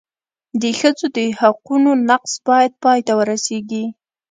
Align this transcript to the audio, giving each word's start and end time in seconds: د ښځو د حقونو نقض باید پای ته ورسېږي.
د 0.61 0.63
ښځو 0.79 1.05
د 1.17 1.19
حقونو 1.39 1.91
نقض 2.09 2.33
باید 2.47 2.71
پای 2.83 2.99
ته 3.07 3.13
ورسېږي. 3.19 3.85